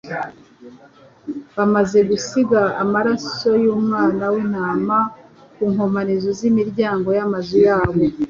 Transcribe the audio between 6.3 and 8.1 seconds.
z'imiryango y'amazu yabo,